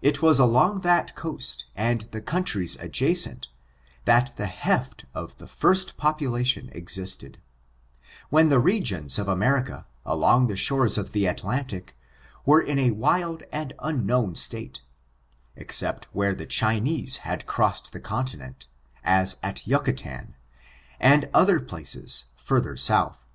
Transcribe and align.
It 0.00 0.22
was 0.22 0.38
along 0.38 0.80
that 0.80 1.14
coast 1.14 1.66
and 1.76 2.08
the 2.12 2.22
countries 2.22 2.76
adjacent, 2.80 3.48
that 4.06 4.34
the 4.36 4.46
heft 4.46 5.04
of 5.12 5.36
the 5.36 5.46
first 5.46 5.98
population 5.98 6.70
existed, 6.72 7.36
when 8.30 8.48
the 8.48 8.58
regions 8.58 9.18
of 9.18 9.28
America, 9.28 9.84
along 10.06 10.46
the 10.46 10.56
shores 10.56 10.96
of 10.96 11.12
the 11.12 11.24
Atlantic^ 11.24 11.90
were 12.46 12.62
in 12.62 12.78
a 12.78 12.92
wild 12.92 13.42
and 13.52 13.74
unknown 13.80 14.34
state, 14.34 14.80
except 15.56 16.06
where 16.14 16.32
the 16.34 16.46
Chinese 16.46 17.18
had 17.28 17.44
cross 17.44 17.82
ed 17.86 17.92
the 17.92 18.00
continent, 18.00 18.66
as 19.04 19.36
at 19.42 19.66
Yucatan, 19.66 20.36
and 20.98 21.28
other 21.34 21.60
places 21.60 22.30
further 22.38 22.78
south. 22.78 23.26